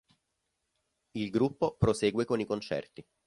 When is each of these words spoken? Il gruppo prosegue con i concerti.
Il 1.11 1.29
gruppo 1.29 1.75
prosegue 1.77 2.25
con 2.25 2.39
i 2.39 2.45
concerti. 2.47 3.05